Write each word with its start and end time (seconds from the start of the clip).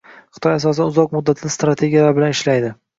Xitoy 0.37 0.55
asosan 0.59 0.89
uzoq 0.93 1.13
muddatli 1.19 1.55
strategiyalar 1.59 2.21
bilan 2.21 2.39
ishlaydi. 2.39 2.79